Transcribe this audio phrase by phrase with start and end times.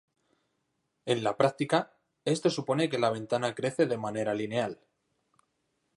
[1.05, 1.95] En la práctica,
[2.25, 4.81] esto supone que la ventana crece de manera lineal.